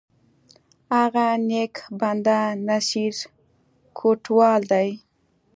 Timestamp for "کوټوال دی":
3.97-4.89